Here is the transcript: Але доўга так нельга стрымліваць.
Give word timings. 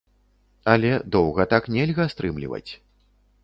Але 0.73 0.91
доўга 1.17 1.47
так 1.53 1.63
нельга 1.77 2.11
стрымліваць. 2.15 2.67